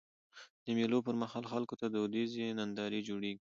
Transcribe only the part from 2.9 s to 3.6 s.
جوړيږي.